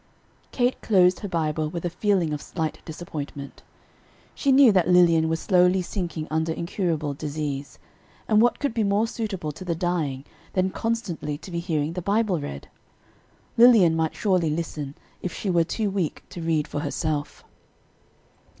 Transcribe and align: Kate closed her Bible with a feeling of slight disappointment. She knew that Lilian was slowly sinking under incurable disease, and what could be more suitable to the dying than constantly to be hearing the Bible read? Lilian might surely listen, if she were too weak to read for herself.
Kate 0.51 0.81
closed 0.81 1.19
her 1.19 1.27
Bible 1.27 1.69
with 1.69 1.85
a 1.85 1.89
feeling 1.91 2.33
of 2.33 2.41
slight 2.41 2.81
disappointment. 2.85 3.61
She 4.33 4.51
knew 4.51 4.71
that 4.71 4.87
Lilian 4.87 5.29
was 5.29 5.39
slowly 5.39 5.83
sinking 5.83 6.27
under 6.31 6.51
incurable 6.51 7.13
disease, 7.13 7.77
and 8.27 8.41
what 8.41 8.57
could 8.57 8.73
be 8.73 8.83
more 8.83 9.05
suitable 9.05 9.51
to 9.51 9.63
the 9.63 9.75
dying 9.75 10.25
than 10.53 10.71
constantly 10.71 11.37
to 11.37 11.51
be 11.51 11.59
hearing 11.59 11.93
the 11.93 12.01
Bible 12.01 12.39
read? 12.39 12.67
Lilian 13.57 13.95
might 13.95 14.15
surely 14.15 14.49
listen, 14.49 14.95
if 15.21 15.31
she 15.31 15.51
were 15.51 15.63
too 15.63 15.91
weak 15.91 16.23
to 16.29 16.41
read 16.41 16.67
for 16.67 16.79
herself. 16.79 17.43